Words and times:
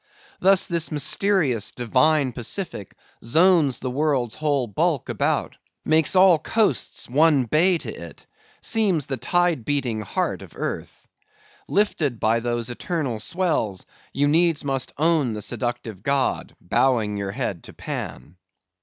Thus 0.39 0.65
this 0.65 0.91
mysterious, 0.91 1.71
divine 1.73 2.31
Pacific 2.33 2.95
zones 3.23 3.77
the 3.81 3.91
world's 3.91 4.33
whole 4.33 4.65
bulk 4.65 5.09
about; 5.09 5.57
makes 5.85 6.15
all 6.15 6.39
coasts 6.39 7.07
one 7.07 7.43
bay 7.43 7.77
to 7.77 7.93
it; 7.93 8.25
seems 8.61 9.05
the 9.05 9.17
tide 9.17 9.63
beating 9.63 10.01
heart 10.01 10.41
of 10.41 10.53
earth. 10.55 11.07
Lifted 11.67 12.19
by 12.19 12.39
those 12.39 12.71
eternal 12.71 13.19
swells, 13.19 13.85
you 14.11 14.27
needs 14.27 14.63
must 14.63 14.91
own 14.97 15.33
the 15.33 15.41
seductive 15.43 16.01
god, 16.01 16.55
bowing 16.59 17.15
your 17.15 17.33
head 17.33 17.61
to 17.65 17.73
Pan. 17.73 18.37